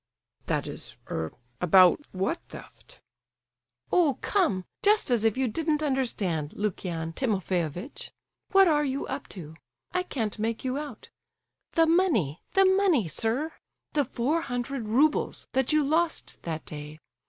[0.47, 2.99] "That is—er—about—what theft?"
[3.91, 4.65] "Oh come!
[4.81, 8.09] just as if you didn't understand, Lukian Timofeyovitch!
[8.51, 9.53] What are you up to?
[9.91, 11.11] I can't make you out!
[11.73, 13.53] The money, the money, sir!
[13.93, 16.97] The four hundred roubles that you lost that day.